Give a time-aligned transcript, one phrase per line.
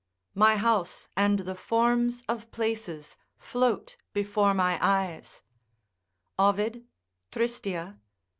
[0.33, 5.43] ["My house and the forms of places float before my eyes"
[6.39, 6.87] Ovid,
[7.31, 7.93] Trist, iii.